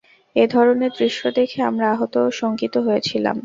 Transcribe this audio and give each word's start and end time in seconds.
এ 0.35 0.45
ধরনের 0.47 0.91
দৃশ্য 0.99 1.21
দেখে 1.31 1.59
আমরা 1.63 1.85
আহত 1.91 2.13
ও 2.19 2.29
শঙ্কিত 2.39 2.75
হয়েছিলাম। 2.87 3.37